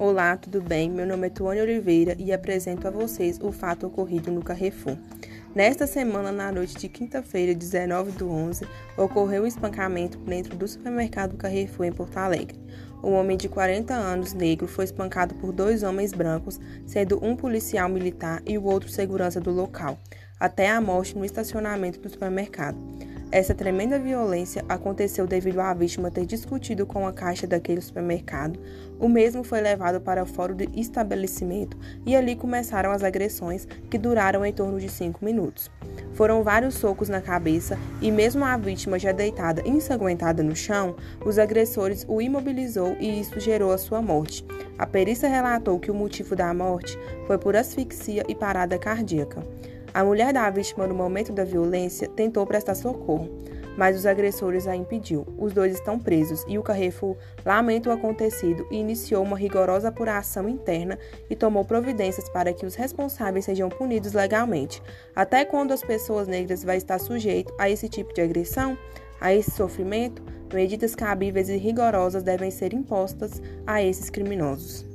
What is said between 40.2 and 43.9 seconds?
no chão, os agressores o imobilizou e isso gerou a